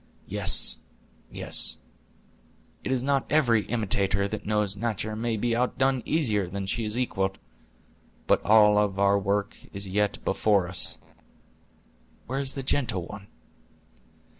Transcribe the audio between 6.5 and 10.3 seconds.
she is equaled. But all our work is yet